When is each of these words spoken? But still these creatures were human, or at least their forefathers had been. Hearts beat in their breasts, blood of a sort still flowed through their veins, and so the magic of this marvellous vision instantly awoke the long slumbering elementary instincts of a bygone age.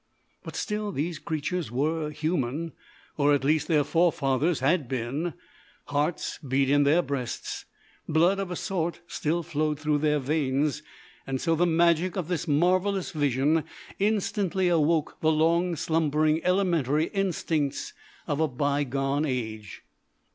But 0.41 0.55
still 0.55 0.91
these 0.91 1.19
creatures 1.19 1.69
were 1.69 2.09
human, 2.09 2.71
or 3.17 3.35
at 3.35 3.43
least 3.43 3.67
their 3.67 3.83
forefathers 3.83 4.59
had 4.59 4.87
been. 4.89 5.35
Hearts 5.89 6.39
beat 6.39 6.71
in 6.71 6.85
their 6.85 7.03
breasts, 7.03 7.65
blood 8.09 8.39
of 8.39 8.49
a 8.49 8.55
sort 8.55 9.01
still 9.05 9.43
flowed 9.43 9.79
through 9.79 9.99
their 9.99 10.17
veins, 10.17 10.81
and 11.27 11.39
so 11.39 11.53
the 11.55 11.67
magic 11.67 12.15
of 12.15 12.29
this 12.29 12.47
marvellous 12.47 13.11
vision 13.11 13.63
instantly 13.99 14.69
awoke 14.69 15.17
the 15.21 15.31
long 15.31 15.75
slumbering 15.75 16.43
elementary 16.43 17.05
instincts 17.09 17.93
of 18.25 18.39
a 18.39 18.47
bygone 18.47 19.23
age. 19.23 19.83